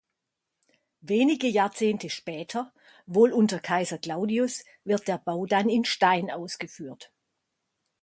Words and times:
Wenige 1.01 1.45
Jahrzehnte 1.45 2.09
später, 2.09 2.73
wohl 3.05 3.31
unter 3.31 3.59
Kaiser 3.59 3.99
Claudius, 3.99 4.65
wird 4.83 5.07
der 5.07 5.19
Bau 5.19 5.45
dann 5.45 5.69
in 5.69 5.85
Stein 5.85 6.31
ausgeführt. 6.31 7.13